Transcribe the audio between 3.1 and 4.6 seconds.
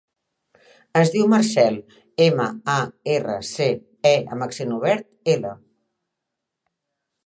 erra, ce, e amb